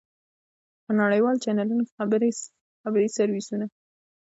[0.85, 1.93] په نړیوالو چېنلونو کې
[2.79, 3.65] خبري سرویسونه.